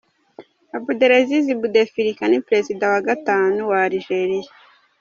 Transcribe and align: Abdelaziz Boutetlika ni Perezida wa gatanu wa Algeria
Abdelaziz 0.77 1.45
Boutetlika 1.61 2.23
ni 2.29 2.39
Perezida 2.47 2.85
wa 2.93 2.99
gatanu 3.07 3.59
wa 3.71 3.79
Algeria 3.87 4.49